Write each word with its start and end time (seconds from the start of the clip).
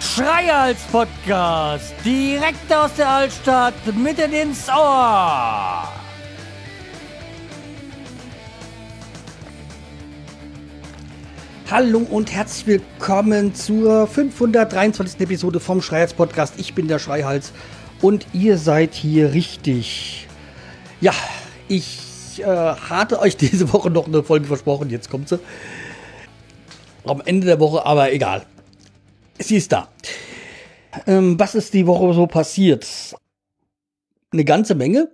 Schreihals 0.00 0.80
Podcast, 0.92 1.94
direkt 2.04 2.70
aus 2.70 2.92
der 2.94 3.08
Altstadt, 3.08 3.74
mitten 3.96 4.32
ins 4.34 4.68
Ohr. 4.68 5.88
Hallo 11.70 11.98
und 12.10 12.30
herzlich 12.32 12.66
willkommen 12.66 13.54
zur 13.54 14.06
523. 14.06 15.20
Episode 15.20 15.60
vom 15.60 15.80
Schreihals 15.80 16.12
Podcast. 16.12 16.54
Ich 16.58 16.74
bin 16.74 16.88
der 16.88 16.98
Schreihals 16.98 17.52
und 18.02 18.26
ihr 18.34 18.58
seid 18.58 18.92
hier 18.92 19.32
richtig. 19.32 20.28
Ja, 21.00 21.14
ich 21.68 22.07
äh, 22.40 22.46
hatte 22.46 23.20
euch 23.20 23.36
diese 23.38 23.72
Woche 23.72 23.90
noch 23.90 24.06
eine 24.06 24.22
Folge 24.22 24.46
versprochen, 24.46 24.90
jetzt 24.90 25.10
kommt 25.10 25.28
sie. 25.28 25.38
Am 27.04 27.22
Ende 27.24 27.46
der 27.46 27.60
Woche, 27.60 27.86
aber 27.86 28.12
egal. 28.12 28.44
Sie 29.38 29.56
ist 29.56 29.72
da. 29.72 29.88
Ähm, 31.06 31.38
was 31.38 31.54
ist 31.54 31.74
die 31.74 31.86
Woche 31.86 32.12
so 32.12 32.26
passiert? 32.26 32.86
Eine 34.32 34.44
ganze 34.44 34.74
Menge, 34.74 35.10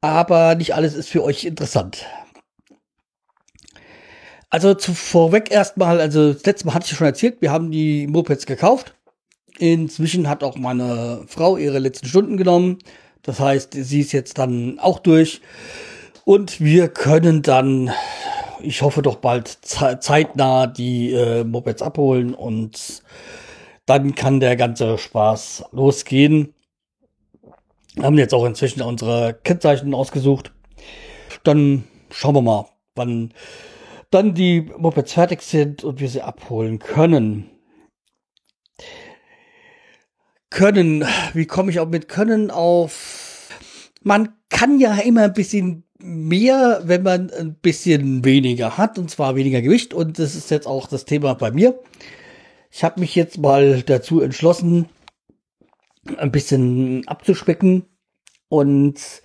aber 0.00 0.54
nicht 0.54 0.74
alles 0.74 0.94
ist 0.94 1.08
für 1.08 1.22
euch 1.22 1.44
interessant. 1.44 2.06
Also 4.50 4.74
zu, 4.74 4.94
vorweg 4.94 5.50
erstmal, 5.50 6.00
also 6.00 6.32
das 6.32 6.44
letzte 6.44 6.66
Mal 6.66 6.74
hatte 6.74 6.86
ich 6.90 6.96
schon 6.96 7.06
erzählt, 7.06 7.40
wir 7.40 7.52
haben 7.52 7.70
die 7.70 8.06
Mopeds 8.06 8.46
gekauft. 8.46 8.94
Inzwischen 9.58 10.28
hat 10.28 10.42
auch 10.42 10.56
meine 10.56 11.24
Frau 11.26 11.56
ihre 11.56 11.78
letzten 11.78 12.06
Stunden 12.06 12.36
genommen. 12.36 12.78
Das 13.28 13.40
heißt, 13.40 13.74
sie 13.74 14.00
ist 14.00 14.12
jetzt 14.12 14.38
dann 14.38 14.78
auch 14.78 15.00
durch. 15.00 15.42
Und 16.24 16.62
wir 16.62 16.88
können 16.88 17.42
dann, 17.42 17.90
ich 18.62 18.80
hoffe 18.80 19.02
doch 19.02 19.16
bald 19.16 19.48
zeitnah 19.48 20.66
die 20.66 21.12
äh, 21.12 21.44
Mopeds 21.44 21.82
abholen 21.82 22.32
und 22.32 23.02
dann 23.84 24.14
kann 24.14 24.40
der 24.40 24.56
ganze 24.56 24.96
Spaß 24.96 25.66
losgehen. 25.72 26.54
Wir 27.96 28.04
haben 28.04 28.16
jetzt 28.16 28.32
auch 28.32 28.46
inzwischen 28.46 28.80
unsere 28.80 29.38
Kennzeichen 29.44 29.92
ausgesucht. 29.92 30.50
Dann 31.44 31.84
schauen 32.10 32.34
wir 32.34 32.40
mal, 32.40 32.64
wann 32.94 33.34
dann 34.10 34.32
die 34.32 34.70
Mopeds 34.78 35.12
fertig 35.12 35.42
sind 35.42 35.84
und 35.84 36.00
wir 36.00 36.08
sie 36.08 36.22
abholen 36.22 36.78
können. 36.78 37.50
Können, 40.48 41.04
wie 41.34 41.44
komme 41.44 41.70
ich 41.70 41.78
auch 41.78 41.88
mit 41.88 42.08
können 42.08 42.50
auf? 42.50 43.07
Man 44.00 44.30
kann 44.48 44.80
ja 44.80 44.94
immer 44.96 45.24
ein 45.24 45.32
bisschen 45.32 45.84
mehr, 45.98 46.82
wenn 46.84 47.02
man 47.02 47.30
ein 47.30 47.54
bisschen 47.54 48.24
weniger 48.24 48.78
hat, 48.78 48.98
und 48.98 49.10
zwar 49.10 49.36
weniger 49.36 49.60
Gewicht. 49.62 49.94
Und 49.94 50.18
das 50.18 50.34
ist 50.34 50.50
jetzt 50.50 50.66
auch 50.66 50.86
das 50.86 51.04
Thema 51.04 51.34
bei 51.34 51.50
mir. 51.50 51.78
Ich 52.70 52.84
habe 52.84 53.00
mich 53.00 53.14
jetzt 53.14 53.38
mal 53.38 53.82
dazu 53.82 54.20
entschlossen, 54.20 54.86
ein 56.16 56.32
bisschen 56.32 57.06
abzuspecken 57.06 57.84
und 58.48 59.22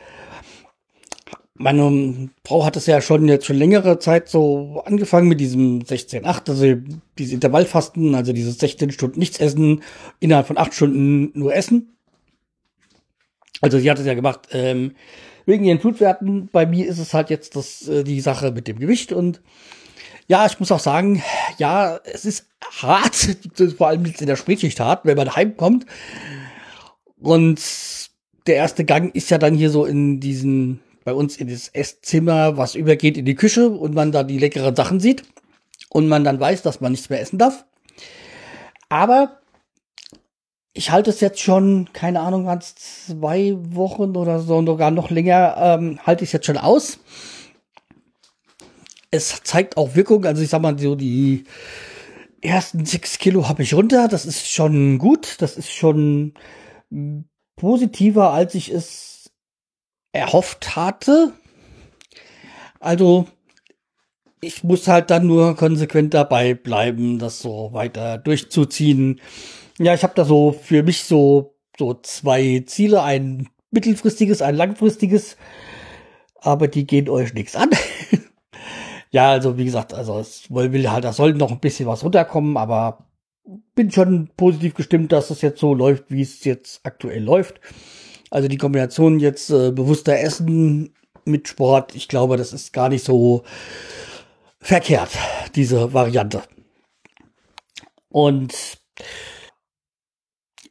meine 1.55 2.29
Frau 2.45 2.65
hat 2.65 2.75
es 2.75 2.87
ja 2.87 2.99
schon 2.99 3.27
jetzt 3.27 3.45
schon 3.45 3.55
längere 3.55 3.99
Zeit 3.99 4.27
so 4.27 4.81
angefangen 4.85 5.27
mit 5.27 5.39
diesem 5.39 5.79
16-8, 5.79 6.49
also 6.49 6.95
dieses 7.17 7.33
Intervallfasten, 7.33 8.15
also 8.15 8.33
dieses 8.33 8.57
16 8.57 8.91
Stunden 8.91 9.19
nichts 9.19 9.39
essen, 9.39 9.83
innerhalb 10.19 10.47
von 10.47 10.57
8 10.57 10.73
Stunden 10.73 11.31
nur 11.37 11.55
essen. 11.55 11.92
Also 13.61 13.79
sie 13.79 13.89
hat 13.89 13.99
es 13.99 14.05
ja 14.05 14.13
gemacht 14.13 14.49
ähm, 14.51 14.95
wegen 15.45 15.63
ihren 15.63 15.79
Blutwerten. 15.79 16.49
Bei 16.51 16.65
mir 16.65 16.87
ist 16.87 16.99
es 16.99 17.13
halt 17.13 17.29
jetzt 17.29 17.55
das, 17.55 17.87
äh, 17.87 18.03
die 18.03 18.21
Sache 18.21 18.51
mit 18.51 18.67
dem 18.67 18.79
Gewicht 18.79 19.11
und 19.11 19.41
ja, 20.27 20.45
ich 20.45 20.59
muss 20.59 20.71
auch 20.71 20.79
sagen, 20.79 21.21
ja, 21.57 21.99
es 22.05 22.25
ist 22.25 22.47
hart, 22.81 23.15
vor 23.77 23.87
allem 23.87 24.05
jetzt 24.05 24.21
in 24.21 24.27
der 24.27 24.37
Spätschicht 24.37 24.79
hart, 24.79 25.05
wenn 25.05 25.17
man 25.17 25.35
heimkommt. 25.35 25.85
Und 27.19 27.61
der 28.47 28.55
erste 28.55 28.85
Gang 28.85 29.13
ist 29.15 29.29
ja 29.29 29.37
dann 29.37 29.55
hier 29.55 29.69
so 29.69 29.85
in 29.85 30.19
diesen 30.19 30.79
bei 31.03 31.13
uns 31.13 31.37
in 31.37 31.49
das 31.49 31.69
Esszimmer, 31.69 32.57
was 32.57 32.75
übergeht 32.75 33.17
in 33.17 33.25
die 33.25 33.35
Küche 33.35 33.69
und 33.69 33.93
man 33.93 34.11
da 34.11 34.23
die 34.23 34.39
leckeren 34.39 34.75
Sachen 34.75 34.99
sieht 34.99 35.23
und 35.89 36.07
man 36.07 36.23
dann 36.23 36.39
weiß, 36.39 36.61
dass 36.61 36.81
man 36.81 36.91
nichts 36.91 37.09
mehr 37.09 37.21
essen 37.21 37.37
darf. 37.37 37.65
Aber 38.89 39.39
ich 40.73 40.91
halte 40.91 41.11
es 41.11 41.19
jetzt 41.21 41.39
schon, 41.39 41.89
keine 41.93 42.21
Ahnung, 42.21 42.45
ganz 42.45 42.75
zwei 42.75 43.55
Wochen 43.57 44.15
oder 44.15 44.39
so, 44.39 44.65
sogar 44.65 44.91
noch 44.91 45.11
länger, 45.11 45.55
ähm, 45.57 45.99
halte 46.03 46.23
ich 46.23 46.29
es 46.29 46.33
jetzt 46.33 46.47
schon 46.47 46.57
aus. 46.57 46.99
Es 49.11 49.43
zeigt 49.43 49.77
auch 49.77 49.95
Wirkung, 49.95 50.25
also 50.25 50.41
ich 50.41 50.49
sag 50.49 50.61
mal, 50.61 50.77
so 50.79 50.95
die 50.95 51.45
ersten 52.41 52.85
sechs 52.85 53.19
Kilo 53.19 53.47
habe 53.47 53.61
ich 53.61 53.75
runter. 53.75 54.07
Das 54.07 54.25
ist 54.25 54.49
schon 54.49 54.97
gut, 54.97 55.35
das 55.39 55.57
ist 55.57 55.71
schon 55.71 56.33
positiver, 57.55 58.31
als 58.31 58.55
ich 58.55 58.71
es 58.71 59.31
erhofft 60.11 60.75
hatte. 60.75 61.33
Also 62.79 63.27
ich 64.41 64.63
muss 64.63 64.87
halt 64.87 65.11
dann 65.11 65.27
nur 65.27 65.55
konsequent 65.55 66.15
dabei 66.15 66.55
bleiben, 66.55 67.19
das 67.19 67.39
so 67.39 67.69
weiter 67.73 68.17
durchzuziehen. 68.17 69.21
Ja, 69.79 69.93
ich 69.93 70.03
habe 70.03 70.13
da 70.15 70.25
so 70.25 70.51
für 70.51 70.83
mich 70.83 71.03
so 71.03 71.53
so 71.77 71.95
zwei 71.95 72.63
Ziele, 72.65 73.03
ein 73.03 73.49
mittelfristiges, 73.71 74.41
ein 74.41 74.55
langfristiges, 74.55 75.37
aber 76.39 76.67
die 76.67 76.85
gehen 76.85 77.09
euch 77.09 77.33
nichts 77.33 77.55
an. 77.55 77.69
ja, 79.11 79.31
also 79.31 79.57
wie 79.57 79.65
gesagt, 79.65 79.93
also 79.93 80.19
es 80.19 80.49
will 80.49 80.89
halt, 80.91 81.03
da 81.03 81.13
soll 81.13 81.33
noch 81.33 81.51
ein 81.51 81.59
bisschen 81.59 81.87
was 81.87 82.03
runterkommen, 82.03 82.57
aber 82.57 83.07
bin 83.75 83.91
schon 83.91 84.29
positiv 84.37 84.75
gestimmt, 84.75 85.11
dass 85.11 85.29
es 85.29 85.41
jetzt 85.41 85.59
so 85.59 85.73
läuft, 85.73 86.05
wie 86.09 86.21
es 86.21 86.43
jetzt 86.43 86.81
aktuell 86.83 87.23
läuft. 87.23 87.59
Also 88.29 88.47
die 88.47 88.57
Kombination 88.57 89.19
jetzt 89.19 89.49
äh, 89.49 89.71
bewusster 89.71 90.19
Essen 90.19 90.93
mit 91.25 91.47
Sport, 91.47 91.95
ich 91.95 92.07
glaube, 92.07 92.37
das 92.37 92.53
ist 92.53 92.73
gar 92.73 92.89
nicht 92.89 93.03
so 93.03 93.43
verkehrt, 94.59 95.11
diese 95.55 95.93
Variante. 95.93 96.43
Und 98.09 98.53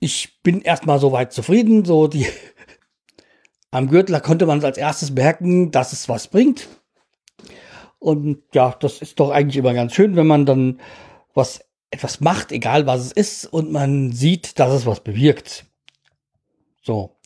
ich 0.02 0.42
bin 0.42 0.62
erstmal 0.62 0.98
soweit 0.98 1.32
zufrieden. 1.32 1.84
So 1.84 2.08
die 2.08 2.26
am 3.70 3.88
Gürtel 3.88 4.20
konnte 4.20 4.46
man 4.46 4.62
als 4.64 4.76
erstes 4.76 5.12
merken, 5.12 5.70
dass 5.70 5.92
es 5.92 6.08
was 6.08 6.26
bringt. 6.26 6.68
Und 8.00 8.42
ja, 8.52 8.74
das 8.80 9.00
ist 9.00 9.20
doch 9.20 9.30
eigentlich 9.30 9.56
immer 9.56 9.74
ganz 9.74 9.94
schön, 9.94 10.16
wenn 10.16 10.26
man 10.26 10.44
dann 10.44 10.80
was 11.34 11.64
etwas 11.92 12.20
macht, 12.20 12.50
egal 12.50 12.86
was 12.86 13.00
es 13.00 13.12
ist, 13.12 13.46
und 13.46 13.70
man 13.70 14.12
sieht, 14.12 14.58
dass 14.58 14.72
es 14.72 14.86
was 14.86 15.00
bewirkt. 15.00 15.66
So. 16.82 17.16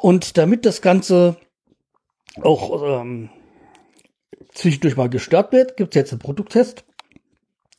Und 0.00 0.38
damit 0.38 0.64
das 0.64 0.80
Ganze 0.80 1.36
auch 2.40 3.00
ähm, 3.02 3.28
zwischendurch 4.54 4.96
mal 4.96 5.10
gestört 5.10 5.52
wird, 5.52 5.76
gibt 5.76 5.94
es 5.94 6.00
jetzt 6.00 6.12
einen 6.12 6.20
Produkttest. 6.20 6.84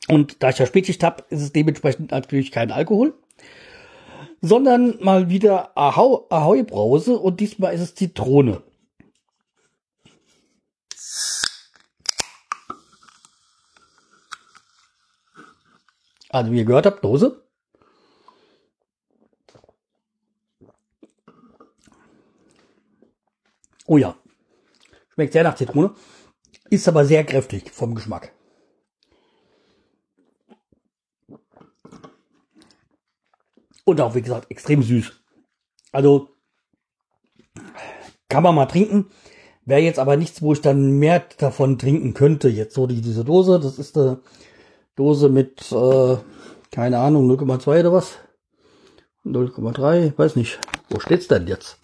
Und 0.08 0.42
da 0.42 0.50
ich 0.50 0.58
ja 0.58 0.66
Spätschicht 0.66 1.02
habe, 1.02 1.24
ist 1.30 1.40
es 1.42 1.52
dementsprechend 1.52 2.12
natürlich 2.12 2.52
kein 2.52 2.70
Alkohol, 2.70 3.14
sondern 4.40 5.02
mal 5.02 5.28
wieder 5.28 5.76
Ahoi-Brause 5.76 7.18
und 7.18 7.40
diesmal 7.40 7.74
ist 7.74 7.80
es 7.80 7.94
Zitrone. 7.94 8.62
Also 16.30 16.52
wie 16.52 16.58
ihr 16.58 16.64
gehört 16.64 16.86
habt, 16.86 17.04
Dose. 17.04 17.42
Oh 23.86 23.98
ja. 23.98 24.16
Schmeckt 25.12 25.32
sehr 25.32 25.42
nach 25.42 25.56
Zitrone. 25.56 25.92
Ist 26.70 26.86
aber 26.86 27.04
sehr 27.04 27.24
kräftig 27.24 27.72
vom 27.72 27.96
Geschmack. 27.96 28.32
Und 33.90 34.00
auch, 34.00 34.14
wie 34.14 34.22
gesagt, 34.22 34.52
extrem 34.52 34.84
süß. 34.84 35.10
Also, 35.90 36.28
kann 38.28 38.44
man 38.44 38.54
mal 38.54 38.66
trinken. 38.66 39.10
Wäre 39.64 39.80
jetzt 39.80 39.98
aber 39.98 40.16
nichts, 40.16 40.40
wo 40.42 40.52
ich 40.52 40.60
dann 40.60 41.00
mehr 41.00 41.24
davon 41.38 41.76
trinken 41.76 42.14
könnte. 42.14 42.48
Jetzt 42.48 42.76
so 42.76 42.86
die, 42.86 43.00
diese 43.00 43.24
Dose. 43.24 43.58
Das 43.58 43.80
ist 43.80 43.98
eine 43.98 44.20
Dose 44.94 45.28
mit, 45.28 45.72
äh, 45.72 46.16
keine 46.70 47.00
Ahnung, 47.00 47.28
0,2 47.28 47.80
oder 47.80 47.92
was? 47.92 48.18
0,3, 49.24 50.16
weiß 50.16 50.36
nicht. 50.36 50.60
Wo 50.88 51.00
steht's 51.00 51.26
denn 51.26 51.48
jetzt? 51.48 51.80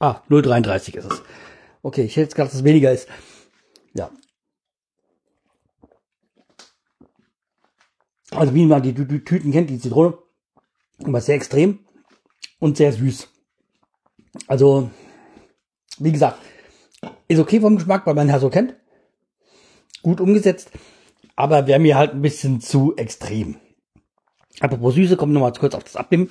Ah, 0.00 0.20
0,33 0.28 0.96
ist 0.96 1.12
es. 1.12 1.22
Okay, 1.80 2.02
ich 2.02 2.16
hätte 2.16 2.22
jetzt 2.22 2.34
gedacht, 2.34 2.50
dass 2.50 2.58
es 2.58 2.64
weniger 2.64 2.90
ist. 2.90 3.08
Ja. 3.92 4.10
Also 8.32 8.52
wie 8.52 8.66
man 8.66 8.82
die, 8.82 8.94
Tüten 8.94 9.52
kennt, 9.52 9.70
die 9.70 9.78
Zitrone. 9.78 10.18
Aber 11.02 11.20
sehr 11.20 11.34
extrem 11.34 11.80
und 12.60 12.76
sehr 12.76 12.92
süß. 12.92 13.28
Also 14.46 14.90
Wie 15.98 16.12
gesagt, 16.12 16.38
ist 17.28 17.38
okay 17.38 17.60
vom 17.60 17.76
Geschmack, 17.76 18.06
weil 18.06 18.14
man 18.14 18.28
ja 18.28 18.38
so 18.38 18.50
kennt. 18.50 18.74
Gut 20.02 20.20
umgesetzt, 20.20 20.70
aber 21.36 21.66
wäre 21.66 21.78
mir 21.78 21.96
halt 21.96 22.12
ein 22.12 22.22
bisschen 22.22 22.60
zu 22.60 22.94
extrem. 22.96 23.56
Apropos 24.60 24.94
Süße, 24.94 25.16
kommen 25.16 25.32
wir 25.32 25.40
nochmal 25.40 25.52
kurz 25.58 25.74
auf 25.74 25.84
das 25.84 25.96
Abnehmen. 25.96 26.30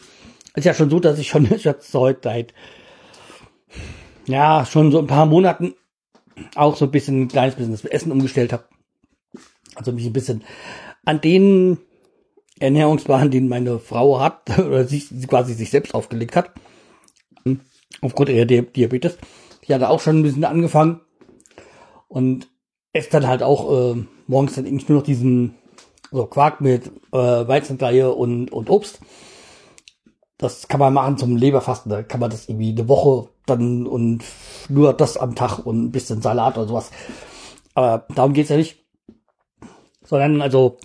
Ist 0.55 0.65
ja 0.65 0.73
schon 0.73 0.89
so, 0.89 0.99
dass 0.99 1.17
ich 1.17 1.29
schon 1.29 1.45
jetzt 1.57 1.93
heute 1.93 2.19
seit, 2.23 2.53
ja, 4.27 4.65
schon 4.65 4.91
so 4.91 4.99
ein 4.99 5.07
paar 5.07 5.25
Monaten 5.25 5.75
auch 6.55 6.75
so 6.75 6.85
ein 6.85 6.91
bisschen, 6.91 7.23
ein 7.23 7.27
kleines 7.27 7.55
bisschen 7.55 7.71
das 7.71 7.85
Essen 7.85 8.11
umgestellt 8.11 8.53
habe. 8.53 8.65
Also 9.75 9.91
mich 9.91 10.05
ein 10.05 10.13
bisschen 10.13 10.43
an 11.05 11.21
den 11.21 11.79
Ernährungsplan, 12.63 13.29
den 13.29 13.49
meine 13.49 13.77
Frau 13.79 14.21
hat, 14.21 14.57
oder 14.57 14.85
sich, 14.85 15.09
quasi 15.27 15.53
sich 15.53 15.69
selbst 15.69 15.93
aufgelegt 15.93 16.35
hat, 16.35 16.51
aufgrund 18.01 18.29
ihrer 18.29 18.45
Diabetes. 18.45 19.17
Die 19.67 19.73
hatte 19.73 19.89
auch 19.89 19.99
schon 19.99 20.19
ein 20.19 20.23
bisschen 20.23 20.45
angefangen 20.45 21.01
und 22.07 22.47
esse 22.93 23.09
dann 23.09 23.27
halt 23.27 23.43
auch 23.43 23.95
äh, 23.95 24.03
morgens 24.27 24.55
dann 24.55 24.65
irgendwie 24.65 24.85
nur 24.87 24.99
noch 24.99 25.05
diesen 25.05 25.55
so 26.11 26.25
Quark 26.25 26.61
mit 26.61 26.87
äh, 27.11 27.17
Weizenkleie 27.17 28.13
und, 28.13 28.51
und 28.51 28.69
Obst. 28.69 28.99
Das 30.37 30.67
kann 30.67 30.79
man 30.79 30.93
machen 30.93 31.17
zum 31.17 31.35
Leberfasten. 31.35 31.89
Da 31.89 32.03
kann 32.03 32.19
man 32.19 32.29
das 32.29 32.47
irgendwie 32.47 32.71
eine 32.71 32.87
Woche 32.87 33.29
dann 33.45 33.87
und 33.87 34.23
nur 34.69 34.93
das 34.93 35.17
am 35.17 35.35
Tag 35.35 35.59
und 35.59 35.85
ein 35.85 35.91
bisschen 35.91 36.21
Salat 36.21 36.57
oder 36.57 36.67
sowas. 36.67 36.91
Aber 37.73 38.05
darum 38.13 38.33
geht's 38.33 38.49
ja 38.49 38.57
nicht. 38.57 38.85
Sondern 40.03 40.41
also, 40.41 40.77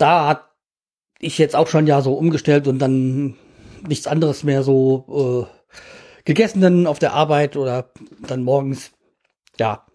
da 0.00 0.28
hat 0.28 0.50
ich 1.18 1.38
jetzt 1.38 1.54
auch 1.54 1.68
schon 1.68 1.86
ja 1.86 2.00
so 2.00 2.14
umgestellt 2.14 2.66
und 2.66 2.78
dann 2.78 3.36
nichts 3.86 4.06
anderes 4.06 4.42
mehr 4.42 4.62
so 4.62 5.46
äh, 5.46 5.60
gegessen 6.24 6.60
dann 6.60 6.86
auf 6.86 6.98
der 6.98 7.12
Arbeit 7.12 7.56
oder 7.56 7.90
dann 8.26 8.42
morgens. 8.42 8.92
Ja. 9.58 9.86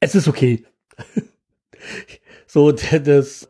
Es 0.00 0.14
ist 0.14 0.28
okay. 0.28 0.64
so, 2.46 2.72
das 2.72 3.48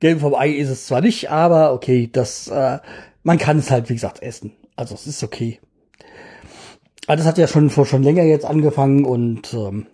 Gelb 0.00 0.20
vom 0.20 0.34
Ei 0.34 0.50
ist 0.50 0.68
es 0.68 0.86
zwar 0.86 1.00
nicht, 1.00 1.30
aber 1.30 1.72
okay, 1.72 2.08
das, 2.12 2.48
äh, 2.48 2.78
man 3.22 3.38
kann 3.38 3.58
es 3.58 3.70
halt, 3.70 3.88
wie 3.88 3.94
gesagt, 3.94 4.22
essen. 4.22 4.52
Also 4.76 4.94
es 4.94 5.06
ist 5.06 5.22
okay. 5.22 5.60
Aber 7.06 7.16
das 7.16 7.26
hat 7.26 7.38
ja 7.38 7.48
schon 7.48 7.70
vor 7.70 7.86
schon 7.86 8.02
länger 8.02 8.22
jetzt 8.22 8.44
angefangen 8.44 9.04
und 9.04 9.52
ähm, 9.54 9.86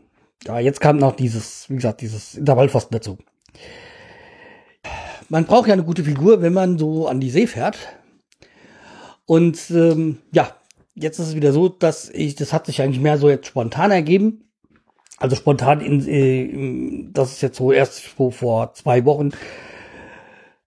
ja, 0.45 0.59
jetzt 0.59 0.81
kam 0.81 0.99
noch 0.99 1.17
dieses, 1.17 1.69
wie 1.69 1.77
gesagt, 1.77 2.01
dieses 2.01 2.35
Intervallfasten 2.35 2.95
dazu. 2.95 3.19
Man 5.29 5.45
braucht 5.45 5.69
ja 5.69 5.75
eine 5.75 5.85
gute 5.85 6.05
Figur, 6.05 6.41
wenn 6.43 6.53
man 6.53 6.79
so 6.79 7.07
an 7.07 7.21
die 7.21 7.31
See 7.31 7.47
fährt. 7.47 7.79
Und 9.27 9.71
ähm, 9.71 10.19
ja, 10.33 10.57
jetzt 10.95 11.19
ist 11.19 11.29
es 11.29 11.35
wieder 11.37 11.53
so, 11.53 11.69
dass 11.69 12.09
ich, 12.09 12.35
das 12.35 12.53
hat 12.53 12.67
sich 12.67 12.81
eigentlich 12.81 13.01
mehr 13.01 13.19
so 13.19 13.29
jetzt 13.29 13.47
spontan 13.47 13.91
ergeben. 13.91 14.51
Also 15.19 15.37
spontan, 15.37 15.81
in, 15.81 16.09
äh, 16.09 17.11
das 17.13 17.33
ist 17.33 17.43
jetzt 17.43 17.59
so 17.59 17.73
erst 17.73 18.01
vor, 18.01 18.33
vor 18.33 18.73
zwei 18.75 19.05
Wochen, 19.05 19.33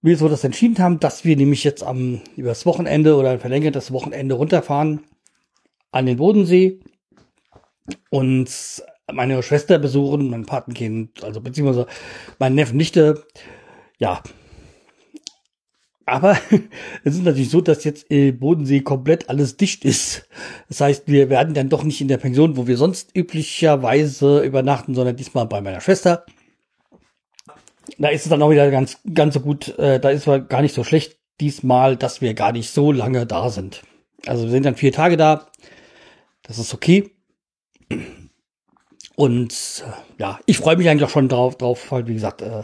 wir 0.02 0.18
so 0.18 0.28
das 0.28 0.44
entschieden 0.44 0.80
haben, 0.80 1.00
dass 1.00 1.26
wir 1.26 1.36
nämlich 1.38 1.64
jetzt 1.64 1.84
am 1.84 2.22
übers 2.36 2.66
Wochenende 2.66 3.16
oder 3.16 3.40
verlängertes 3.40 3.92
Wochenende 3.92 4.36
runterfahren 4.36 5.04
an 5.92 6.06
den 6.06 6.18
Bodensee 6.18 6.80
und 8.10 8.50
meine 9.12 9.44
Schwester 9.44 9.78
besuchen, 9.80 10.30
mein 10.30 10.46
Patenkind, 10.46 11.24
also 11.24 11.42
beziehungsweise 11.42 11.88
mein 12.40 12.56
Neffen 12.56 12.78
Nichte, 12.78 13.26
ja. 14.00 14.22
Aber 16.06 16.38
es 17.04 17.16
ist 17.16 17.24
natürlich 17.24 17.50
so, 17.50 17.62
dass 17.62 17.84
jetzt 17.84 18.06
im 18.10 18.40
Bodensee 18.40 18.82
komplett 18.82 19.30
alles 19.30 19.58
dicht 19.58 19.86
ist. 19.86 20.28
Das 20.68 20.82
heißt, 20.82 21.08
wir 21.08 21.30
werden 21.30 21.54
dann 21.54 21.70
doch 21.70 21.84
nicht 21.84 22.02
in 22.02 22.08
der 22.08 22.18
Pension, 22.18 22.58
wo 22.58 22.68
wir 22.68 22.78
sonst 22.78 23.16
üblicherweise 23.16 24.42
übernachten, 24.42 24.96
sondern 24.96 25.16
diesmal 25.16 25.46
bei 25.46 25.62
meiner 25.62 25.82
Schwester. 25.82 26.26
Da 27.98 28.10
ist 28.10 28.24
es 28.24 28.30
dann 28.30 28.42
auch 28.42 28.52
wieder 28.52 28.70
ganz, 28.72 29.00
ganz 29.14 29.34
so 29.34 29.40
gut, 29.40 29.78
äh, 29.78 30.00
da 30.00 30.10
ist 30.10 30.28
es 30.28 30.48
gar 30.48 30.62
nicht 30.62 30.76
so 30.76 30.84
schlecht 30.84 31.18
diesmal, 31.40 31.98
dass 31.98 32.22
wir 32.22 32.34
gar 32.34 32.52
nicht 32.52 32.72
so 32.72 32.92
lange 32.92 33.26
da 33.26 33.50
sind. 33.50 33.82
Also 34.26 34.44
wir 34.44 34.52
sind 34.52 34.66
dann 34.66 34.76
vier 34.76 34.92
Tage 34.92 35.18
da. 35.18 35.48
Das 36.44 36.60
ist 36.60 36.74
okay. 36.74 37.12
Und 39.16 39.84
äh, 39.86 40.22
ja, 40.22 40.40
ich 40.46 40.58
freue 40.58 40.78
mich 40.78 40.90
eigentlich 40.90 41.04
auch 41.04 41.10
schon 41.10 41.30
drauf, 41.30 41.58
drauf, 41.58 41.92
weil 41.92 42.08
wie 42.08 42.14
gesagt, 42.14 42.42
äh, 42.42 42.64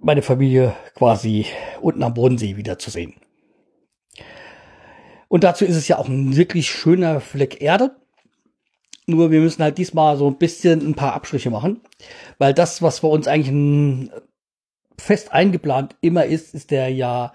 meine 0.00 0.22
Familie 0.22 0.74
quasi 0.94 1.46
unten 1.80 2.02
am 2.02 2.14
Bodensee 2.14 2.56
wiederzusehen. 2.56 3.14
Und 5.28 5.44
dazu 5.44 5.64
ist 5.64 5.76
es 5.76 5.86
ja 5.86 5.98
auch 5.98 6.08
ein 6.08 6.36
wirklich 6.36 6.70
schöner 6.70 7.20
Fleck 7.20 7.62
Erde. 7.62 7.96
Nur 9.06 9.30
wir 9.30 9.40
müssen 9.40 9.62
halt 9.62 9.78
diesmal 9.78 10.16
so 10.16 10.28
ein 10.28 10.38
bisschen 10.38 10.80
ein 10.86 10.94
paar 10.94 11.14
Abstriche 11.14 11.50
machen, 11.50 11.80
weil 12.38 12.54
das, 12.54 12.82
was 12.82 13.00
bei 13.00 13.08
uns 13.08 13.28
eigentlich 13.28 14.10
fest 14.98 15.32
eingeplant 15.32 15.96
immer 16.00 16.24
ist, 16.26 16.54
ist 16.54 16.70
der 16.70 16.88
ja 16.88 17.32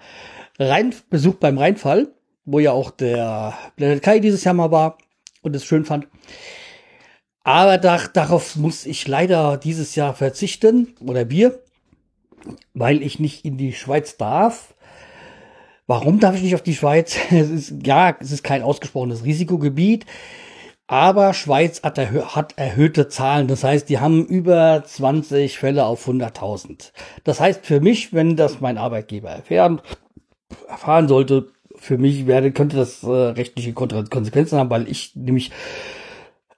Rhein 0.58 0.94
Besuch 1.10 1.34
beim 1.34 1.58
Rheinfall, 1.58 2.08
wo 2.44 2.58
ja 2.58 2.72
auch 2.72 2.90
der 2.90 3.54
Planet 3.76 4.02
Kai 4.02 4.18
dieses 4.20 4.44
Jahr 4.44 4.54
mal 4.54 4.70
war 4.70 4.98
und 5.42 5.54
es 5.54 5.64
schön 5.64 5.84
fand. 5.84 6.06
Aber 7.44 7.78
da, 7.78 7.98
darauf 8.12 8.56
muss 8.56 8.86
ich 8.86 9.06
leider 9.06 9.56
dieses 9.56 9.94
Jahr 9.94 10.14
verzichten, 10.14 10.94
oder 11.00 11.30
wir, 11.30 11.62
weil 12.74 13.02
ich 13.02 13.18
nicht 13.18 13.44
in 13.44 13.56
die 13.56 13.72
Schweiz 13.72 14.16
darf. 14.16 14.74
Warum 15.86 16.18
darf 16.18 16.34
ich 16.36 16.42
nicht 16.42 16.54
auf 16.54 16.62
die 16.62 16.74
Schweiz? 16.74 17.16
Es 17.30 17.50
ist, 17.50 17.86
ja, 17.86 18.16
es 18.18 18.32
ist 18.32 18.42
kein 18.42 18.62
ausgesprochenes 18.62 19.24
Risikogebiet. 19.24 20.06
Aber 20.88 21.34
Schweiz 21.34 21.82
hat, 21.82 21.98
erhö 21.98 22.22
hat, 22.22 22.56
erhöhte 22.56 23.08
Zahlen. 23.08 23.48
Das 23.48 23.64
heißt, 23.64 23.88
die 23.88 23.98
haben 23.98 24.24
über 24.24 24.84
20 24.84 25.58
Fälle 25.58 25.84
auf 25.84 26.06
100.000. 26.06 26.92
Das 27.24 27.40
heißt 27.40 27.66
für 27.66 27.80
mich, 27.80 28.12
wenn 28.12 28.36
das 28.36 28.60
mein 28.60 28.78
Arbeitgeber 28.78 29.30
erfahren, 29.30 29.80
erfahren 30.68 31.08
sollte, 31.08 31.48
für 31.74 31.98
mich 31.98 32.26
werde, 32.26 32.52
könnte 32.52 32.76
das 32.76 33.02
äh, 33.02 33.08
rechtliche 33.08 33.72
Konsequenzen 33.72 34.58
haben, 34.58 34.70
weil 34.70 34.88
ich 34.88 35.14
nämlich 35.14 35.50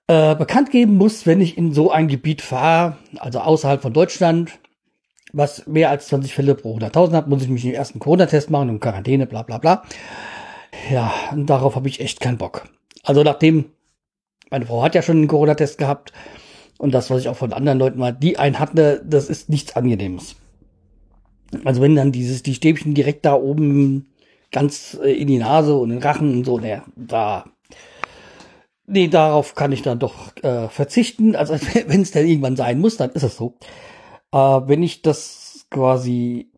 äh, 0.07 0.35
bekannt 0.35 0.71
geben 0.71 0.97
muss, 0.97 1.27
wenn 1.27 1.41
ich 1.41 1.59
in 1.59 1.73
so 1.73 1.91
ein 1.91 2.09
Gebiet 2.09 2.43
fahre, 2.43 2.97
also 3.19 3.41
außerhalb 3.41 3.83
von 3.83 3.93
Deutschland, 3.93 4.59
was 5.33 5.67
mehr 5.67 5.91
als 5.91 6.09
20 6.09 6.35
Fälle 6.35 6.55
pro 6.55 6.77
100.000 6.79 7.13
hat, 7.13 7.29
muss 7.29 7.43
ich 7.43 7.49
mich 7.49 7.63
den 7.63 7.75
ersten 7.75 7.99
Corona-Test 7.99 8.51
machen 8.51 8.71
und 8.71 8.81
Quarantäne, 8.81 9.27
bla 9.27 9.43
bla 9.43 9.59
bla. 9.59 9.83
Ja, 10.91 11.13
darauf 11.37 11.77
habe 11.77 11.89
ich 11.89 12.01
echt 12.01 12.21
keinen 12.21 12.39
Bock. 12.39 12.69
Also 13.03 13.23
nachdem 13.23 13.67
meine 14.51 14.67
Frau 14.67 14.83
hat 14.83 14.95
ja 14.95 15.03
schon 15.03 15.19
einen 15.19 15.29
Corona-Test 15.29 15.79
gehabt. 15.79 16.13
Und 16.79 16.93
das, 16.93 17.11
was 17.11 17.21
ich 17.21 17.29
auch 17.29 17.37
von 17.37 17.53
anderen 17.53 17.79
Leuten 17.79 17.99
mal, 17.99 18.13
die 18.13 18.39
einen 18.39 18.59
hatten, 18.59 19.01
das 19.05 19.29
ist 19.29 19.49
nichts 19.49 19.75
Angenehmes. 19.75 20.37
Also 21.65 21.83
wenn 21.83 21.97
dann 21.97 22.13
dieses, 22.13 22.43
die 22.43 22.55
Stäbchen 22.55 22.95
direkt 22.95 23.25
da 23.25 23.35
oben 23.35 24.07
ganz 24.53 24.99
äh, 25.03 25.13
in 25.13 25.27
die 25.27 25.39
Nase 25.39 25.75
und 25.75 25.91
den 25.91 25.99
Rachen 25.99 26.39
und 26.39 26.45
so, 26.45 26.59
ne, 26.59 26.83
da, 26.95 27.47
nee, 28.87 29.09
darauf 29.09 29.55
kann 29.55 29.73
ich 29.73 29.83
dann 29.83 29.99
doch 29.99 30.37
äh, 30.43 30.69
verzichten. 30.69 31.35
Also 31.35 31.55
wenn 31.87 32.03
es 32.03 32.13
dann 32.13 32.27
irgendwann 32.27 32.57
sein 32.57 32.79
muss, 32.79 32.97
dann 32.97 33.11
ist 33.11 33.25
es 33.25 33.37
so. 33.37 33.57
Äh, 34.33 34.39
wenn 34.39 34.83
ich 34.83 35.03
das 35.03 35.67
quasi, 35.71 36.51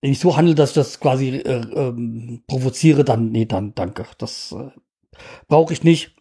wenn 0.00 0.12
ich 0.12 0.18
so 0.18 0.36
handle, 0.36 0.54
dass 0.54 0.70
ich 0.70 0.74
das 0.74 1.00
quasi 1.00 1.28
äh, 1.28 1.62
ähm, 1.74 2.42
provoziere, 2.46 3.04
dann, 3.04 3.30
nee, 3.30 3.46
dann 3.46 3.74
danke. 3.74 4.06
Das 4.18 4.52
äh, 4.52 4.70
brauche 5.48 5.72
ich 5.72 5.84
nicht. 5.84 6.16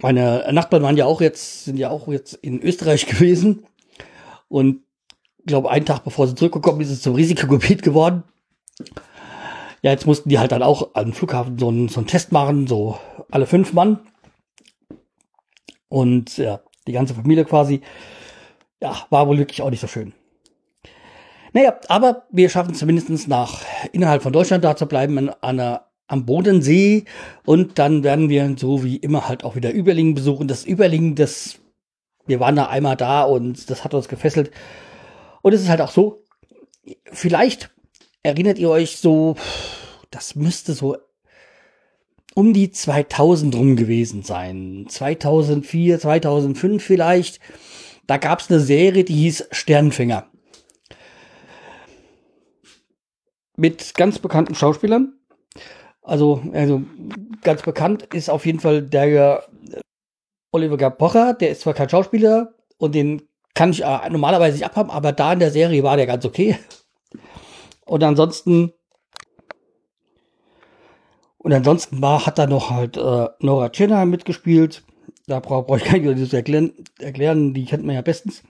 Meine 0.00 0.46
Nachbarn 0.52 0.82
waren 0.82 0.96
ja 0.96 1.06
auch 1.06 1.20
jetzt, 1.20 1.64
sind 1.64 1.76
ja 1.76 1.90
auch 1.90 2.08
jetzt 2.08 2.34
in 2.34 2.60
Österreich 2.60 3.06
gewesen. 3.06 3.66
Und 4.48 4.82
ich 5.38 5.46
glaube, 5.46 5.70
einen 5.70 5.86
Tag 5.86 6.04
bevor 6.04 6.26
sie 6.28 6.34
zurückgekommen 6.34 6.80
ist, 6.80 6.88
ist 6.88 6.98
es 6.98 7.02
zum 7.02 7.14
Risikogebiet 7.14 7.82
geworden. 7.82 8.22
Ja, 9.82 9.90
jetzt 9.90 10.06
mussten 10.06 10.28
die 10.28 10.38
halt 10.38 10.52
dann 10.52 10.62
auch 10.62 10.90
am 10.94 11.12
Flughafen 11.12 11.58
so 11.58 11.68
einen, 11.68 11.88
so 11.88 11.98
einen 11.98 12.06
Test 12.06 12.30
machen, 12.30 12.68
so 12.68 12.98
alle 13.30 13.46
fünf 13.46 13.72
Mann. 13.72 13.98
Und 15.88 16.36
ja, 16.38 16.60
die 16.86 16.92
ganze 16.92 17.14
Familie 17.14 17.44
quasi. 17.44 17.82
Ja, 18.82 19.06
war 19.10 19.28
wohl 19.28 19.38
wirklich 19.38 19.62
auch 19.62 19.70
nicht 19.70 19.80
so 19.80 19.86
schön. 19.86 20.12
Naja, 21.52 21.78
aber 21.86 22.26
wir 22.30 22.48
schaffen 22.48 22.74
zumindest 22.74 23.28
nach 23.28 23.60
innerhalb 23.92 24.24
von 24.24 24.32
Deutschland 24.32 24.64
da 24.64 24.74
zu 24.74 24.86
bleiben, 24.86 25.18
an 25.18 25.30
einer 25.40 25.86
am 26.08 26.26
Bodensee 26.26 27.04
und 27.46 27.78
dann 27.78 28.02
werden 28.02 28.28
wir 28.28 28.56
so 28.58 28.82
wie 28.82 28.96
immer 28.96 29.28
halt 29.28 29.44
auch 29.44 29.54
wieder 29.54 29.70
Überlingen 29.70 30.14
besuchen. 30.14 30.48
Das 30.48 30.64
Überlingen, 30.64 31.14
das, 31.14 31.60
wir 32.26 32.40
waren 32.40 32.56
da 32.56 32.66
einmal 32.66 32.96
da 32.96 33.22
und 33.22 33.70
das 33.70 33.84
hat 33.84 33.94
uns 33.94 34.08
gefesselt. 34.08 34.50
Und 35.42 35.52
es 35.52 35.62
ist 35.62 35.68
halt 35.68 35.80
auch 35.80 35.92
so, 35.92 36.24
vielleicht 37.04 37.70
erinnert 38.24 38.58
ihr 38.58 38.68
euch 38.68 38.96
so, 38.96 39.36
das 40.10 40.34
müsste 40.34 40.72
so 40.72 40.96
um 42.34 42.52
die 42.52 42.72
2000 42.72 43.54
rum 43.54 43.76
gewesen 43.76 44.24
sein. 44.24 44.86
2004, 44.88 46.00
2005 46.00 46.82
vielleicht. 46.82 47.38
Da 48.06 48.16
gab 48.16 48.40
es 48.40 48.50
eine 48.50 48.60
Serie, 48.60 49.04
die 49.04 49.14
hieß 49.14 49.48
Sternfänger. 49.52 50.26
Mit 53.56 53.94
ganz 53.94 54.18
bekannten 54.18 54.54
Schauspielern. 54.54 55.14
Also, 56.02 56.42
also 56.52 56.82
ganz 57.42 57.62
bekannt 57.62 58.02
ist 58.14 58.28
auf 58.28 58.44
jeden 58.44 58.60
Fall 58.60 58.82
der 58.82 59.44
äh, 59.70 59.80
Oliver 60.50 60.90
Pocher, 60.90 61.34
der 61.34 61.50
ist 61.50 61.60
zwar 61.60 61.74
kein 61.74 61.88
Schauspieler 61.88 62.54
und 62.78 62.94
den 62.94 63.22
kann 63.54 63.70
ich 63.70 63.84
äh, 63.84 64.10
normalerweise 64.10 64.56
nicht 64.56 64.64
abhaben, 64.64 64.90
aber 64.90 65.12
da 65.12 65.32
in 65.32 65.38
der 65.38 65.52
Serie 65.52 65.84
war 65.84 65.96
der 65.96 66.06
ganz 66.06 66.24
okay. 66.24 66.58
Und 67.84 68.02
ansonsten 68.02 68.72
und 71.42 71.52
ansonsten 71.52 72.00
war, 72.00 72.24
hat 72.24 72.38
da 72.38 72.46
noch 72.46 72.70
halt 72.70 72.96
äh, 72.96 73.28
Nora 73.40 73.68
Tschirner 73.70 74.06
mitgespielt. 74.06 74.84
Da 75.26 75.40
brauche 75.40 75.66
brauch 75.66 75.76
ich 75.76 75.84
gar 75.84 75.98
nicht 75.98 76.20
das 76.20 76.32
erklären, 76.32 76.72
erklären, 76.98 77.54
die 77.54 77.64
kennt 77.64 77.84
man 77.84 77.94
ja 77.94 78.02
bestens. 78.02 78.42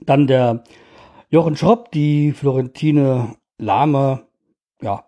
Dann 0.00 0.26
der 0.26 0.64
Jochen 1.30 1.56
Schropp, 1.56 1.92
die 1.92 2.32
Florentine 2.32 3.36
Lahme, 3.58 4.26
ja. 4.80 5.04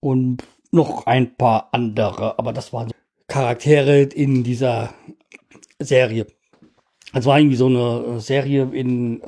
Und 0.00 0.44
noch 0.70 1.06
ein 1.06 1.36
paar 1.36 1.68
andere, 1.72 2.38
aber 2.38 2.52
das 2.52 2.72
waren 2.72 2.90
Charaktere 3.26 4.02
in 4.02 4.42
dieser 4.44 4.94
Serie. 5.78 6.26
Es 7.12 7.26
war 7.26 7.38
irgendwie 7.38 7.56
so 7.56 7.66
eine 7.66 8.20
Serie 8.20 8.70
in, 8.72 9.22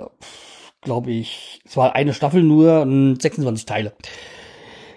glaube 0.80 1.10
ich, 1.10 1.60
es 1.64 1.76
war 1.76 1.94
eine 1.94 2.14
Staffel 2.14 2.42
nur, 2.42 2.86
26 3.20 3.66
Teile 3.66 3.94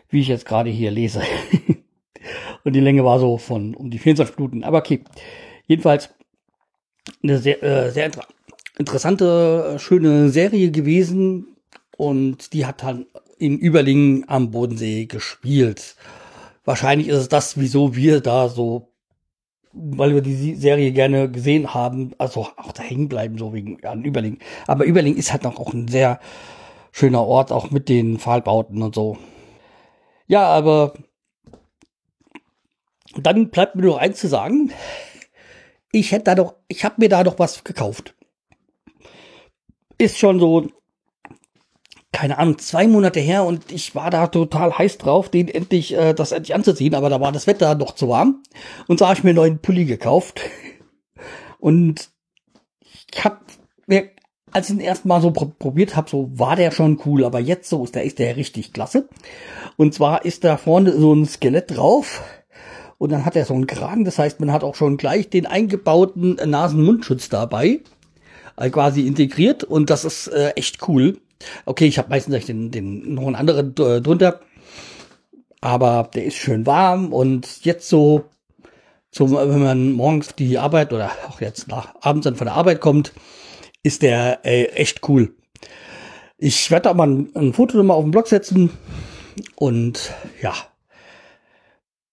wie 0.09 0.21
ich 0.21 0.27
jetzt 0.27 0.45
gerade 0.45 0.69
hier 0.69 0.91
lese. 0.91 1.21
und 2.63 2.73
die 2.73 2.79
Länge 2.79 3.03
war 3.03 3.19
so 3.19 3.37
von 3.37 3.75
um 3.75 3.89
die 3.89 3.99
24 3.99 4.37
Minuten. 4.37 4.63
Aber 4.63 4.79
okay. 4.79 5.03
Jedenfalls 5.67 6.09
eine 7.23 7.37
sehr, 7.39 7.61
äh, 7.63 7.91
sehr 7.91 8.05
inter 8.05 8.23
interessante, 8.77 9.77
schöne 9.79 10.29
Serie 10.29 10.71
gewesen. 10.71 11.57
Und 11.97 12.53
die 12.53 12.65
hat 12.65 12.83
dann 12.83 13.07
in 13.39 13.57
Überlingen 13.57 14.25
am 14.27 14.51
Bodensee 14.51 15.05
gespielt. 15.05 15.95
Wahrscheinlich 16.63 17.07
ist 17.07 17.17
es 17.17 17.29
das, 17.29 17.57
wieso 17.57 17.95
wir 17.95 18.21
da 18.21 18.49
so, 18.49 18.89
weil 19.73 20.13
wir 20.13 20.21
die 20.21 20.55
Serie 20.55 20.91
gerne 20.91 21.29
gesehen 21.29 21.73
haben, 21.73 22.13
also 22.17 22.47
auch 22.57 22.71
da 22.71 22.83
hängen 22.83 23.09
bleiben, 23.09 23.37
so 23.37 23.53
wegen 23.53 23.83
an 23.85 24.03
Überlingen. 24.03 24.39
Aber 24.67 24.85
Überlingen 24.85 25.17
ist 25.17 25.31
halt 25.31 25.45
auch 25.45 25.73
ein 25.73 25.87
sehr 25.87 26.19
schöner 26.91 27.23
Ort, 27.23 27.51
auch 27.51 27.71
mit 27.71 27.89
den 27.89 28.17
Pfahlbauten 28.19 28.81
und 28.81 28.95
so. 28.95 29.17
Ja, 30.27 30.43
aber 30.47 30.93
dann 33.15 33.49
bleibt 33.49 33.75
mir 33.75 33.83
nur 33.83 33.99
eins 33.99 34.19
zu 34.19 34.27
sagen. 34.27 34.71
Ich 35.91 36.11
hätte 36.11 36.25
da 36.25 36.35
doch, 36.35 36.55
ich 36.67 36.83
habe 36.83 36.95
mir 36.97 37.09
da 37.09 37.23
doch 37.23 37.39
was 37.39 37.63
gekauft. 37.63 38.15
Ist 39.97 40.17
schon 40.17 40.39
so, 40.39 40.67
keine 42.11 42.37
Ahnung, 42.37 42.57
zwei 42.57 42.87
Monate 42.87 43.19
her 43.19 43.43
und 43.43 43.71
ich 43.71 43.95
war 43.95 44.09
da 44.09 44.27
total 44.27 44.77
heiß 44.77 44.97
drauf, 44.97 45.29
den 45.29 45.47
endlich, 45.47 45.93
äh, 45.93 46.13
das 46.13 46.31
endlich 46.31 46.55
anzuziehen, 46.55 46.95
aber 46.95 47.09
da 47.09 47.21
war 47.21 47.31
das 47.31 47.47
Wetter 47.47 47.75
noch 47.75 47.95
zu 47.95 48.09
warm. 48.09 48.43
Und 48.87 48.99
so 48.99 49.05
habe 49.05 49.17
ich 49.17 49.23
mir 49.23 49.31
einen 49.31 49.37
neuen 49.37 49.59
Pulli 49.59 49.85
gekauft. 49.85 50.41
Und 51.59 52.09
ich 53.11 53.23
habe 53.23 53.39
mir, 53.87 54.09
als 54.51 54.69
ich 54.69 54.75
ihn 54.75 54.81
erst 54.81 55.05
mal 55.05 55.21
so 55.21 55.31
probiert 55.31 55.95
habe, 55.95 56.09
so 56.09 56.29
war 56.33 56.55
der 56.55 56.71
schon 56.71 57.01
cool, 57.05 57.23
aber 57.23 57.39
jetzt 57.39 57.69
so 57.69 57.83
ist 57.83 57.95
der, 57.95 58.03
ist 58.03 58.19
der 58.19 58.35
richtig 58.35 58.73
klasse. 58.73 59.09
Und 59.75 59.93
zwar 59.93 60.25
ist 60.25 60.43
da 60.43 60.57
vorne 60.57 60.93
so 60.97 61.13
ein 61.13 61.25
Skelett 61.25 61.75
drauf. 61.75 62.23
Und 62.97 63.11
dann 63.11 63.25
hat 63.25 63.35
er 63.35 63.45
so 63.45 63.53
einen 63.53 63.67
Kragen. 63.67 64.05
Das 64.05 64.17
heißt, 64.17 64.39
man 64.39 64.51
hat 64.51 64.63
auch 64.63 64.75
schon 64.75 64.97
gleich 64.97 65.29
den 65.29 65.45
eingebauten 65.45 66.35
Nasen-Mundschutz 66.35 67.29
dabei. 67.29 67.81
Also 68.55 68.71
quasi 68.71 69.05
integriert. 69.05 69.63
Und 69.63 69.89
das 69.89 70.03
ist 70.03 70.27
äh, 70.27 70.51
echt 70.51 70.87
cool. 70.87 71.19
Okay, 71.65 71.85
ich 71.85 71.99
habe 71.99 72.09
meistens 72.09 72.45
den, 72.47 72.71
den 72.71 73.13
noch 73.13 73.27
einen 73.27 73.35
anderen 73.35 73.75
äh, 73.77 74.01
drunter. 74.01 74.41
Aber 75.61 76.09
der 76.13 76.25
ist 76.25 76.35
schön 76.35 76.65
warm. 76.65 77.13
Und 77.13 77.65
jetzt 77.65 77.87
so, 77.87 78.25
zum, 79.11 79.33
wenn 79.33 79.63
man 79.63 79.91
morgens 79.91 80.33
die 80.35 80.57
Arbeit 80.57 80.91
oder 80.91 81.11
auch 81.27 81.39
jetzt 81.39 81.67
nach 81.67 81.93
abends 82.01 82.25
dann 82.25 82.35
von 82.35 82.45
der 82.45 82.55
Arbeit 82.55 82.81
kommt, 82.81 83.13
ist 83.83 84.01
der 84.01 84.39
äh, 84.43 84.65
echt 84.65 85.07
cool. 85.07 85.35
Ich 86.39 86.69
werde 86.71 86.89
da 86.89 86.93
mal 86.93 87.07
ein, 87.07 87.29
ein 87.35 87.53
Foto 87.53 87.77
nochmal 87.77 87.97
auf 87.97 88.03
den 88.03 88.11
Blog 88.11 88.27
setzen. 88.27 88.71
Und 89.55 90.13
ja, 90.41 90.53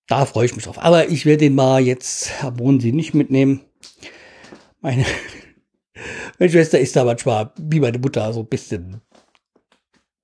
da 0.06 0.26
freue 0.26 0.46
ich 0.46 0.54
mich 0.54 0.64
drauf. 0.64 0.78
Aber 0.78 1.08
ich 1.08 1.26
werde 1.26 1.44
den 1.44 1.54
mal 1.54 1.80
jetzt 1.80 2.30
am 2.42 2.56
Bodensee 2.56 2.92
nicht 2.92 3.14
mitnehmen. 3.14 3.62
Meine, 4.80 5.04
meine 6.38 6.50
Schwester 6.50 6.78
ist 6.78 6.96
da 6.96 7.04
manchmal, 7.04 7.52
wie 7.58 7.80
meine 7.80 7.99
Mutter, 7.99 8.32
so 8.32 8.40
ein 8.40 8.49
bisschen 8.49 9.00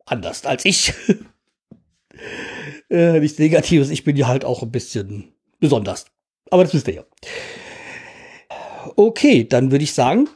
anders 0.05 0.45
als 0.45 0.65
ich. 0.65 0.93
äh, 2.91 3.21
nichts 3.21 3.39
Negatives, 3.39 3.91
ich 3.91 4.05
bin 4.05 4.17
ja 4.17 4.27
halt 4.27 4.45
auch 4.45 4.63
ein 4.63 4.71
bisschen 4.71 5.33
besonders. 5.61 6.07
Aber 6.51 6.65
das 6.65 6.75
wisst 6.75 6.89
ihr 6.89 6.95
ja. 6.95 7.05
Okay, 8.97 9.45
dann 9.47 9.71
würde 9.71 9.85
ich 9.85 9.95
sagen, 9.95 10.29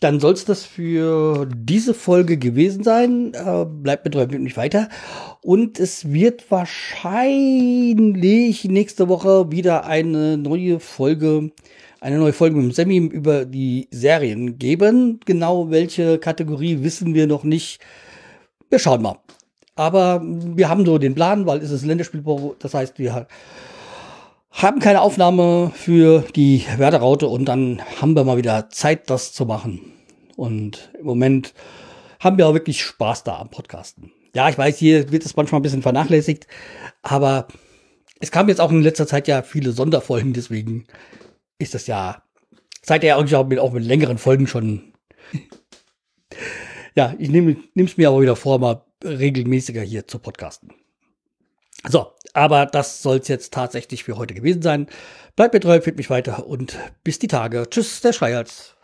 dann 0.00 0.20
soll 0.20 0.34
es 0.34 0.44
das 0.44 0.64
für 0.64 1.48
diese 1.52 1.92
Folge 1.92 2.36
gewesen 2.36 2.84
sein. 2.84 3.32
Äh, 3.34 3.66
bleibt 3.66 4.04
mit 4.04 4.14
treu, 4.14 4.26
nicht 4.26 4.56
weiter. 4.56 4.88
Und 5.42 5.80
es 5.80 6.12
wird 6.12 6.48
wahrscheinlich 6.50 8.64
nächste 8.64 9.08
Woche 9.08 9.50
wieder 9.50 9.86
eine 9.86 10.38
neue 10.38 10.78
Folge, 10.78 11.50
eine 12.00 12.18
neue 12.18 12.32
Folge 12.32 12.56
mit 12.56 12.66
dem 12.66 12.72
Sammy 12.72 12.98
über 12.98 13.44
die 13.44 13.88
Serien 13.90 14.58
geben. 14.58 15.18
Genau 15.24 15.70
welche 15.70 16.18
Kategorie 16.18 16.84
wissen 16.84 17.14
wir 17.14 17.26
noch 17.26 17.42
nicht. 17.42 17.80
Wir 18.70 18.78
schauen 18.78 19.02
mal. 19.02 19.18
Aber 19.74 20.22
wir 20.24 20.68
haben 20.68 20.86
so 20.86 20.98
den 20.98 21.14
Plan, 21.14 21.46
weil 21.46 21.58
es 21.58 21.70
ist 21.70 21.84
Länderspielbau. 21.84 22.54
Das 22.58 22.74
heißt, 22.74 22.98
wir 22.98 23.26
haben 24.58 24.80
keine 24.80 25.02
Aufnahme 25.02 25.70
für 25.72 26.24
die 26.34 26.64
Werderaute 26.76 27.28
und 27.28 27.44
dann 27.44 27.80
haben 28.00 28.16
wir 28.16 28.24
mal 28.24 28.38
wieder 28.38 28.70
Zeit, 28.70 29.08
das 29.08 29.32
zu 29.32 29.46
machen. 29.46 29.92
Und 30.36 30.90
im 30.98 31.06
Moment 31.06 31.54
haben 32.18 32.38
wir 32.38 32.48
auch 32.48 32.54
wirklich 32.54 32.82
Spaß 32.82 33.22
da 33.22 33.38
am 33.38 33.50
Podcasten. 33.50 34.10
Ja, 34.34 34.48
ich 34.48 34.58
weiß, 34.58 34.76
hier 34.76 35.12
wird 35.12 35.24
es 35.24 35.36
manchmal 35.36 35.60
ein 35.60 35.62
bisschen 35.62 35.82
vernachlässigt, 35.82 36.48
aber 37.02 37.46
es 38.18 38.32
kam 38.32 38.48
jetzt 38.48 38.60
auch 38.60 38.72
in 38.72 38.82
letzter 38.82 39.06
Zeit 39.06 39.28
ja 39.28 39.42
viele 39.42 39.70
Sonderfolgen, 39.70 40.32
deswegen 40.32 40.86
ist 41.60 41.74
das 41.74 41.86
ja, 41.86 42.22
seid 42.82 43.04
ihr 43.04 43.10
ja 43.10 43.16
auch 43.16 43.46
mit, 43.46 43.60
auch 43.60 43.72
mit 43.72 43.84
längeren 43.84 44.18
Folgen 44.18 44.48
schon. 44.48 44.92
ja, 46.96 47.14
ich 47.20 47.30
nehme 47.30 47.56
es 47.76 47.96
mir 47.96 48.08
aber 48.08 48.22
wieder 48.22 48.36
vor, 48.36 48.58
mal 48.58 48.84
regelmäßiger 49.04 49.82
hier 49.82 50.08
zu 50.08 50.18
podcasten. 50.18 50.72
So, 51.86 52.12
aber 52.32 52.66
das 52.66 53.02
soll 53.02 53.18
es 53.18 53.28
jetzt 53.28 53.52
tatsächlich 53.52 54.04
für 54.04 54.16
heute 54.16 54.34
gewesen 54.34 54.62
sein. 54.62 54.88
Bleibt 55.36 55.54
mir 55.54 55.60
treu, 55.60 55.80
fühlt 55.80 55.96
mich 55.96 56.10
weiter 56.10 56.46
und 56.46 56.76
bis 57.04 57.18
die 57.18 57.28
Tage. 57.28 57.66
Tschüss, 57.70 58.00
der 58.00 58.12
Schreihals. 58.12 58.74